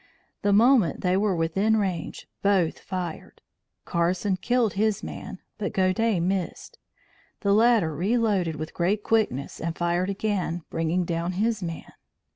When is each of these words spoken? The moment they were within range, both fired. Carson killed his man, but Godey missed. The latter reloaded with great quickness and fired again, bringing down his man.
The 0.41 0.51
moment 0.51 1.01
they 1.01 1.15
were 1.15 1.35
within 1.35 1.77
range, 1.77 2.27
both 2.41 2.79
fired. 2.79 3.39
Carson 3.85 4.35
killed 4.35 4.73
his 4.73 5.03
man, 5.03 5.37
but 5.59 5.73
Godey 5.73 6.19
missed. 6.19 6.79
The 7.41 7.53
latter 7.53 7.95
reloaded 7.95 8.55
with 8.55 8.73
great 8.73 9.03
quickness 9.03 9.59
and 9.59 9.77
fired 9.77 10.09
again, 10.09 10.63
bringing 10.71 11.05
down 11.05 11.33
his 11.33 11.61
man. 11.61 11.93